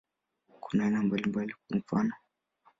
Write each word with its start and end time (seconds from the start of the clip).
Kuna 0.59 0.85
aina 0.85 1.03
mbalimbali, 1.03 1.53
kwa 1.69 1.77
mfano. 1.79 2.13